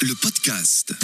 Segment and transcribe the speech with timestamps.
[0.00, 0.94] Le podcast.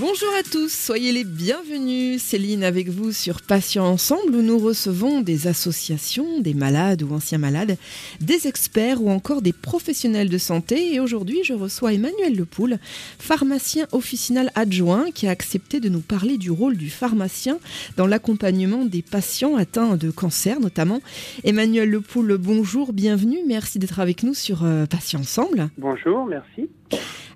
[0.00, 2.22] Bonjour à tous, soyez les bienvenus.
[2.22, 7.36] Céline avec vous sur Patients Ensemble où nous recevons des associations, des malades ou anciens
[7.36, 7.76] malades,
[8.18, 10.94] des experts ou encore des professionnels de santé.
[10.94, 12.78] Et aujourd'hui, je reçois Emmanuel Lepoul,
[13.18, 17.58] pharmacien officinal adjoint qui a accepté de nous parler du rôle du pharmacien
[17.98, 21.02] dans l'accompagnement des patients atteints de cancer notamment.
[21.44, 23.40] Emmanuel Lepoul, bonjour, bienvenue.
[23.46, 25.68] Merci d'être avec nous sur euh, Patients Ensemble.
[25.76, 26.70] Bonjour, merci.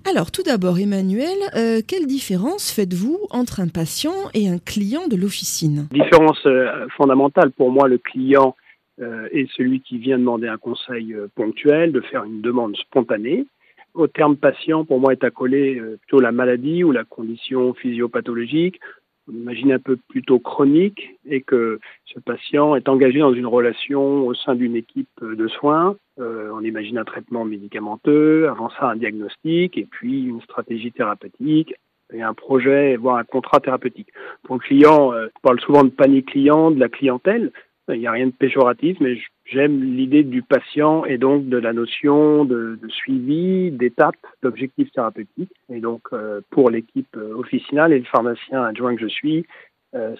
[0.07, 5.15] Alors tout d'abord, Emmanuel, euh, quelle différence faites-vous entre un patient et un client de
[5.15, 5.87] l'officine?
[5.91, 8.55] Différence euh, fondamentale pour moi, le client
[9.01, 13.47] euh, est celui qui vient demander un conseil ponctuel, de faire une demande spontanée.
[13.95, 18.79] Au terme patient, pour moi, est accolé plutôt la maladie ou la condition physiopathologique.
[19.27, 24.27] On imagine un peu plutôt chronique et que ce patient est engagé dans une relation
[24.27, 25.95] au sein d'une équipe de soins.
[26.19, 31.73] Euh, on imagine un traitement médicamenteux, avant ça un diagnostic et puis une stratégie thérapeutique
[32.13, 34.09] et un projet, voire un contrat thérapeutique.
[34.43, 37.51] Pour le client, euh, on parle souvent de panier client, de la clientèle.
[37.93, 41.71] Il n'y a rien de péjoratif, mais j'aime l'idée du patient et donc de la
[41.71, 45.51] notion de, suivi, d'étape, d'objectif thérapeutique.
[45.69, 49.45] Et donc, euh, pour l'équipe euh, officinale et le pharmacien adjoint que je suis,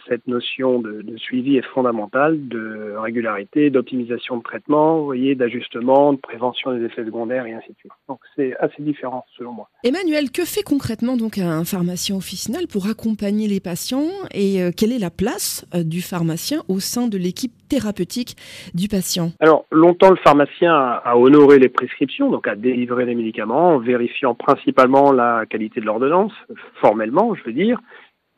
[0.07, 6.13] cette notion de, de, suivi est fondamentale, de régularité, d'optimisation de traitement, vous voyez, d'ajustement,
[6.13, 7.91] de prévention des effets secondaires et ainsi de suite.
[8.07, 9.69] Donc c'est assez différent selon moi.
[9.83, 14.91] Emmanuel, que fait concrètement donc un pharmacien officinal pour accompagner les patients et euh, quelle
[14.91, 18.35] est la place euh, du pharmacien au sein de l'équipe thérapeutique
[18.73, 19.31] du patient?
[19.39, 23.79] Alors longtemps le pharmacien a, a, honoré les prescriptions, donc a délivré les médicaments en
[23.79, 26.33] vérifiant principalement la qualité de l'ordonnance,
[26.81, 27.79] formellement je veux dire,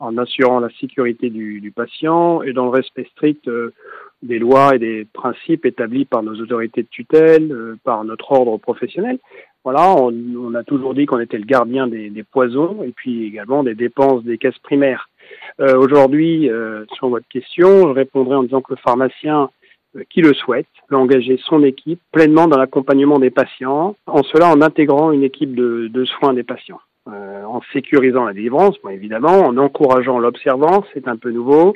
[0.00, 3.72] en assurant la sécurité du, du patient et dans le respect strict euh,
[4.22, 8.56] des lois et des principes établis par nos autorités de tutelle, euh, par notre ordre
[8.58, 9.18] professionnel.
[9.64, 13.26] Voilà, on, on a toujours dit qu'on était le gardien des, des, poisons et puis
[13.26, 15.08] également des dépenses des caisses primaires.
[15.60, 19.50] Euh, Aujourd'hui, euh, sur votre question, je répondrai en disant que le pharmacien
[20.10, 24.62] qui le souhaite peut engager son équipe pleinement dans l'accompagnement des patients, en cela en
[24.62, 29.56] intégrant une équipe de, de soins des patients en sécurisant la délivrance, bon, évidemment, en
[29.56, 31.74] encourageant l'observance, c'est un peu nouveau,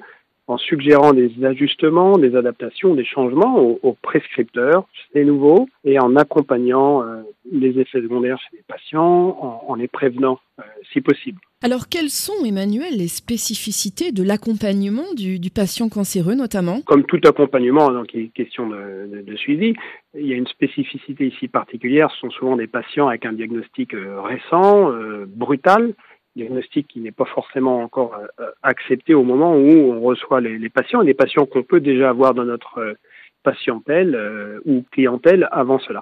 [0.52, 6.14] en suggérant des ajustements, des adaptations, des changements aux, aux prescripteurs, c'est nouveau, et en
[6.16, 10.62] accompagnant euh, les effets secondaires chez les patients, en, en les prévenant euh,
[10.92, 11.40] si possible.
[11.64, 16.80] Alors, quelles sont, Emmanuel, les spécificités de l'accompagnement du, du, patient cancéreux, notamment?
[16.82, 19.74] Comme tout accompagnement, donc il est question de, de, de, suivi,
[20.18, 22.10] il y a une spécificité ici particulière.
[22.10, 25.94] Ce sont souvent des patients avec un diagnostic euh, récent, euh, brutal,
[26.36, 31.02] diagnostic qui n'est pas forcément encore euh, accepté au moment où on reçoit les, patients,
[31.02, 32.94] et des patients qu'on peut déjà avoir dans notre euh,
[33.42, 36.00] patientèle euh, ou clientèle avant cela.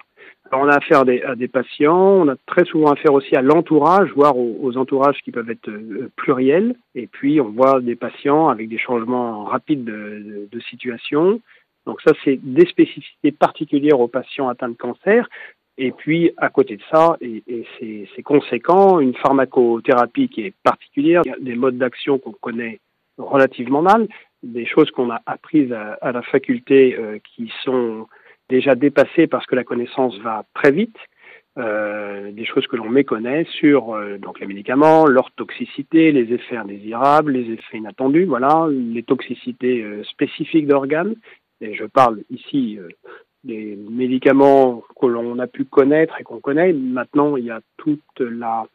[0.53, 4.37] On a affaire à des, patients, on a très souvent affaire aussi à l'entourage, voire
[4.37, 5.71] aux, entourages qui peuvent être
[6.17, 6.75] pluriels.
[6.97, 11.41] Et puis on voit des patients avec des changements rapides de, de, de situation.
[11.87, 15.29] Donc ça, c'est des spécificités particulières aux patients atteints de cancer.
[15.83, 17.43] Et puis, à côté de ça, et,
[18.15, 22.81] c'est conséquent, une pharmacothérapie qui est particulière, des modes d'action qu'on connaît
[23.17, 24.07] relativement mal,
[24.43, 28.07] des choses qu'on a apprises à, la faculté euh, qui sont
[28.51, 30.99] déjà dépassées parce que la connaissance va très vite,
[31.57, 36.59] euh, des choses que l'on méconnaît sur euh, donc les médicaments, leur toxicité, les effets
[36.59, 41.15] indésirables, les effets inattendus, voilà, les toxicités spécifiques d'organes.
[41.63, 42.79] Et je parle ici
[43.45, 46.73] des médicaments que l'on a pu connaître et qu'on connaît.
[46.73, 48.67] Maintenant, il y a toute la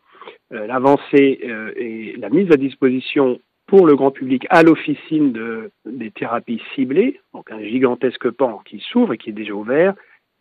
[0.52, 5.72] euh, l'avancée euh, et la mise à disposition pour le grand public à l'officine de,
[5.86, 9.96] des thérapies ciblées, donc un gigantesque pan qui s'ouvre et qui est déjà ouvert,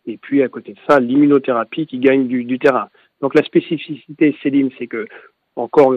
[0.05, 2.89] et puis à côté de ça, l'immunothérapie qui gagne du, du, terrain.
[3.21, 5.07] Donc la spécificité, Céline, c'est que
[5.55, 5.95] encore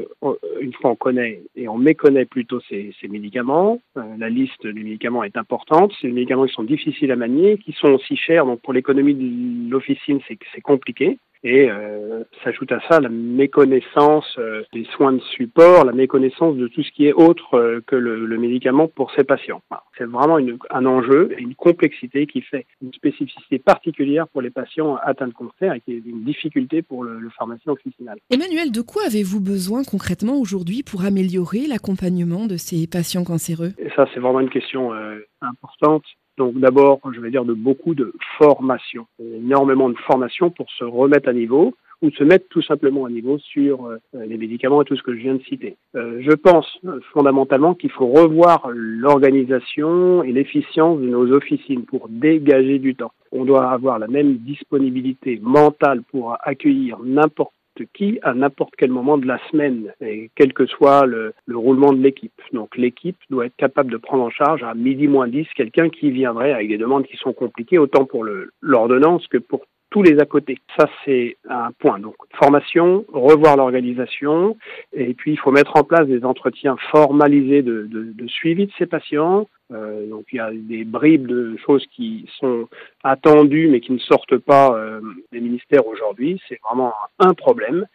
[0.61, 3.81] une fois, on connaît et on méconnaît plutôt ces, ces médicaments.
[3.97, 5.93] Euh, la liste des médicaments est importante.
[6.01, 9.71] Ces médicaments qui sont difficiles à manier, qui sont aussi chers, donc pour l'économie de
[9.71, 11.19] l'officine, c'est compliqué.
[11.45, 16.67] Et euh, s'ajoute à ça la méconnaissance euh, des soins de support, la méconnaissance de
[16.67, 19.63] tout ce qui est autre euh, que le, le, médicament pour ces patients.
[19.97, 24.51] C'est vraiment une, un enjeu et une complexité qui fait une spécificité particulière pour les
[24.51, 28.19] patients atteints de cancer et qui est une difficulté pour le, le pharmacien officinal.
[28.31, 33.73] Emmanuel, de quoi avez-vous besoin concrètement aujourd'hui pour améliorer l'accompagnement de ces patients cancéreux?
[33.79, 34.93] Et Ça, c'est vraiment une question
[35.41, 36.05] importante.
[36.39, 41.29] Donc d'abord, je vais dire de beaucoup de formation, énormément de formation pour se remettre
[41.29, 41.75] à niveau.
[42.01, 45.19] ou se mettre tout simplement à niveau sur les médicaments et tout ce que je
[45.19, 45.77] viens de citer.
[45.95, 46.79] je pense
[47.13, 53.11] fondamentalement qu'il faut revoir l'organisation et l'efficience de nos officines pour dégager du temps.
[53.33, 57.53] On doit avoir la même disponibilité mentale pour accueillir n'importe
[57.84, 62.03] qui à n'importe quel moment de la semaine, et quel que soit le, roulement de
[62.03, 62.41] l'équipe.
[62.53, 66.10] Donc l'équipe doit être capable de prendre en charge à midi moins 10 quelqu'un qui
[66.10, 68.25] viendrait avec des demandes qui sont compliquées, autant pour
[68.60, 70.59] l'ordonnance que pour tous les à côté.
[70.77, 71.98] Ça, c'est un point.
[71.98, 74.57] Donc, formation, revoir l'organisation,
[74.92, 77.89] et puis il faut mettre en place des entretiens formalisés de,
[78.27, 79.48] suivi de ces patients.
[79.72, 82.68] Euh, donc, il y a des bribes de choses qui sont
[83.04, 85.00] attendues, mais qui ne sortent pas euh,
[85.32, 86.41] des ministères aujourd'hui.
[86.48, 87.86] C'est vraiment un problème.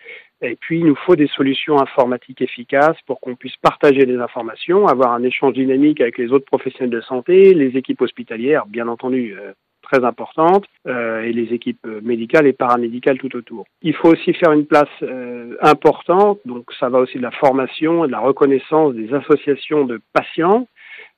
[0.41, 4.87] Et puis, il nous faut des solutions informatiques efficaces pour qu'on puisse partager des informations,
[4.87, 9.35] avoir un échange dynamique avec les autres professionnels de santé, les équipes hospitalières, bien entendu,
[9.39, 9.53] euh,
[9.83, 13.65] très importante euh, et les équipes médicales et paramédicales tout autour.
[13.81, 18.03] Il faut aussi faire une place euh, importante, donc ça va aussi de la formation
[18.03, 20.67] et de la reconnaissance des associations de patients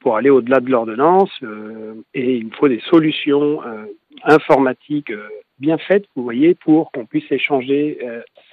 [0.05, 3.59] pour aller au-delà de l'ordonnance euh, et il faut des solutions
[4.23, 5.11] informatiques
[5.57, 7.97] bien faites, vous voyez, pour qu'on puisse échanger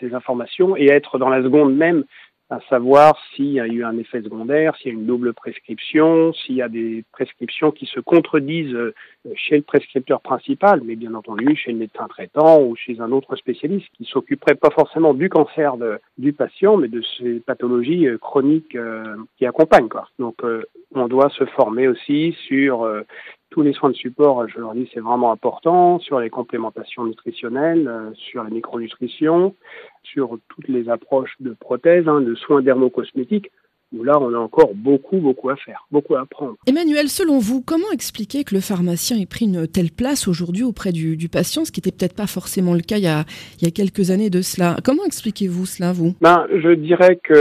[0.00, 2.04] ces informations et être dans la seconde même
[2.52, 6.34] à savoir s'il y a eu un effet secondaire, s'il y a une double prescription,
[6.34, 8.94] s'il y a des prescriptions qui se contredisent euh,
[9.34, 13.36] chez le prescripteur principal, mais bien entendu chez le médecin traitant ou chez un autre
[13.36, 15.76] spécialiste qui s'occuperait pas forcément du cancer
[16.18, 19.88] du patient, mais de ces pathologies euh, chroniques euh, qui accompagnent.
[20.18, 20.36] Donc
[20.94, 22.86] on doit se former aussi sur
[23.52, 27.86] tous les soins de support, je leur dis, c'est vraiment important, sur les complémentations nutritionnelles,
[27.86, 29.54] euh, sur la micronutrition,
[30.02, 33.50] sur toutes les approches de prothèses, hein, de soins dermocosmétiques
[33.92, 36.56] où là, on a encore beaucoup, beaucoup à faire, beaucoup à apprendre.
[36.66, 40.92] Emmanuel, selon vous, comment expliquer que le pharmacien ait pris une telle place aujourd'hui auprès
[40.92, 43.24] du, patient, ce qui n'était peut-être pas forcément le cas il y, a,
[43.60, 44.76] il y a quelques années de cela?
[44.82, 46.14] Comment expliquez-vous cela, vous?
[46.20, 47.32] Ben, Je dirais que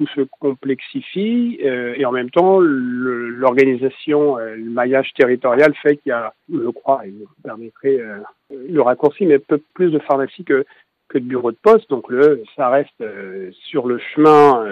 [0.00, 6.08] tout se complexifie euh, et en même temps, l'organisation, euh, le, maillage territorial fait qu'il
[6.08, 8.16] y a, je crois, et vous permettrez euh,
[8.50, 10.64] le raccourci, mais peu plus de pharmacie que
[11.08, 11.90] que de bureaux de poste.
[11.90, 13.04] Donc le, ça reste
[13.68, 14.64] sur le chemin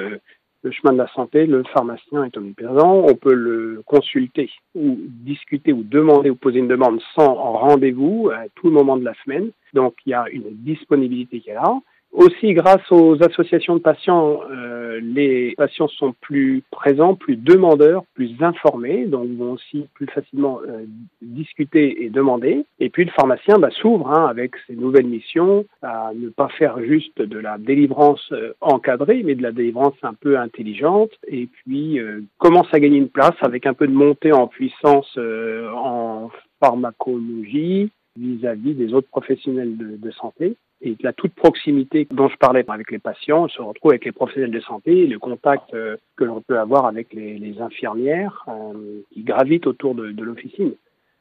[0.63, 3.03] le chemin de la santé, le pharmacien est omniprésent.
[3.09, 8.45] On peut le consulter ou discuter ou demander ou poser une demande sans rendez-vous à
[8.55, 9.51] tout moment de la semaine.
[9.75, 11.81] Donc il y a une disponibilité qui est là.
[12.13, 18.35] Aussi, grâce aux associations de patients, euh, les patients sont plus présents, plus demandeurs, plus
[18.41, 20.85] informés, donc vont aussi plus facilement euh,
[21.21, 22.65] discuter et demander.
[22.81, 26.83] Et puis le pharmacien bah, s'ouvre hein, avec ses nouvelles missions à ne pas faire
[26.83, 31.11] juste de la délivrance euh, encadrée, mais de la délivrance un peu intelligente.
[31.29, 32.01] Et puis
[32.39, 36.31] commence à gagner une place avec un peu de montée en puissance en
[36.61, 42.91] pharmacologie vis-à-vis des autres professionnels de santé et la toute proximité dont je parlais avec
[42.91, 46.59] les patients se retrouve avec les professionnels de santé, le contact euh, que l'on peut
[46.59, 50.75] avoir avec les, infirmières euh, qui gravitent autour de, l'officine.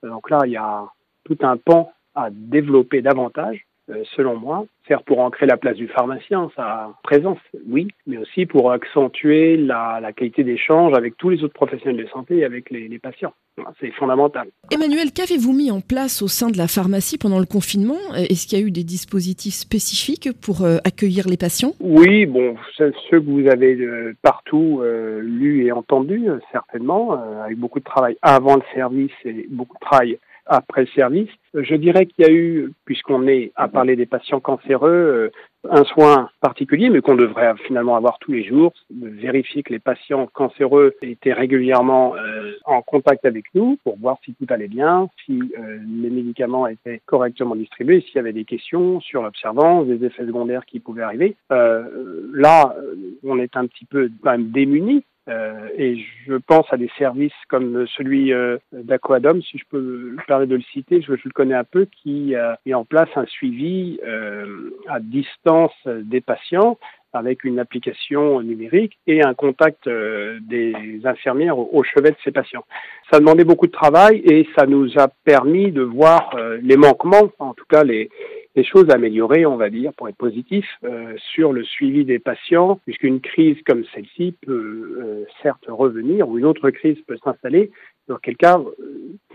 [0.04, 0.86] Donc là, il y a
[1.24, 3.67] tout un pan à développer davantage,
[4.16, 7.40] selon moi, faire pour ancrer la place du pharmacien, sa présence,
[7.70, 12.10] oui, mais aussi pour accentuer la, la qualité d'échange avec tous les autres professionnels de
[12.10, 13.34] santé et avec les, les patients.
[13.80, 14.48] C'est fondamental.
[14.72, 17.98] Emmanuel, qu'avez-vous mis en place au sein de la pharmacie pendant le confinement?
[18.16, 21.72] Est-ce qu'il y a eu des dispositifs spécifiques pour euh, accueillir les patients?
[21.80, 27.14] Oui, bon, ceux que vous avez euh, partout euh, lus et entendus, certainement,
[27.44, 31.30] avec beaucoup de travail avant le service et beaucoup de travail après le service.
[31.54, 35.30] Je dirais qu'il y a eu, puisqu'on est à parler des patients cancéreux, euh,
[35.70, 40.28] un soin particulier, mais qu'on devrait finalement avoir tous les jours, vérifier que les patients
[40.28, 45.40] cancéreux étaient régulièrement euh, en contact avec nous pour voir si tout allait bien, si
[45.60, 50.26] euh, les médicaments étaient correctement distribués, s'il y avait des questions sur l'observance, des effets
[50.26, 51.36] secondaires qui pouvaient arriver.
[51.50, 52.76] là,
[53.24, 57.34] on est un petit peu quand même démunis euh, et je pense à des services
[57.50, 61.56] comme celui euh, d'Aquadom, si je peux me permettre de le citer, je, le connais
[61.56, 66.78] un peu, qui a mis en place un suivi euh, à distance des patients
[67.14, 72.66] avec une application numérique et un contact euh, des infirmières au, chevet de ces patients.
[73.12, 77.54] Ça demandait beaucoup de travail et ça nous a permis de voir les manquements, en
[77.54, 78.10] tout cas les,
[78.58, 82.82] les choses améliorées, on va dire, pour être positif, euh, sur le suivi des patients,
[82.86, 87.72] puisqu'une crise comme celle-ci peut certes revenir, ou une autre crise peut s'installer,
[88.08, 88.60] dans quel cas,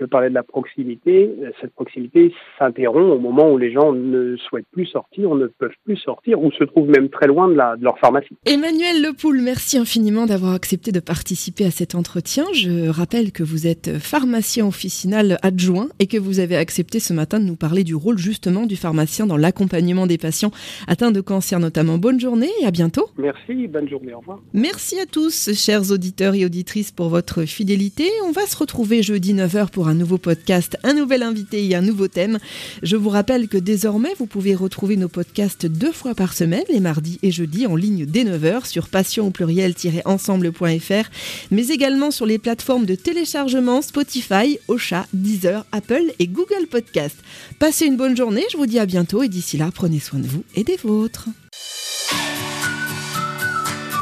[0.00, 4.66] je parlais de la proximité, cette proximité s'interrompt au moment où les gens ne souhaitent
[4.72, 7.84] plus sortir, ne peuvent plus sortir, ou se trouvent même très loin de, la, de
[7.84, 8.36] leur pharmacie.
[8.46, 12.44] Emmanuel Lepoul, merci infiniment d'avoir accepté de participer à cet entretien.
[12.54, 17.38] Je rappelle que vous êtes pharmacien officinal adjoint et que vous avez accepté ce matin
[17.38, 20.50] de nous parler du rôle justement du pharmacien dans l'accompagnement des patients
[20.88, 21.98] atteints de cancer notamment.
[21.98, 23.06] Bonne journée et à bientôt.
[23.18, 24.40] Merci, bonne journée, au revoir.
[24.52, 28.04] Merci à tous, chers auditeurs et auditrices, pour votre fidélité.
[28.26, 31.82] On va se retrouver jeudi 9h pour un nouveau podcast, un nouvel invité et un
[31.82, 32.38] nouveau thème.
[32.84, 36.78] Je vous rappelle que désormais, vous pouvez retrouver nos podcasts deux fois par semaine, les
[36.78, 41.10] mardis et jeudis, en ligne dès 9h sur passion au pluriel-ensemble.fr,
[41.50, 47.16] mais également sur les plateformes de téléchargement Spotify, Ocha, Deezer, Apple et Google Podcast.
[47.58, 50.28] Passez une bonne journée, je vous dis à bientôt et d'ici là, prenez soin de
[50.28, 51.26] vous et des vôtres.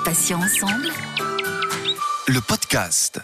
[0.04, 0.90] Passion ensemble.
[2.28, 3.22] Le podcast.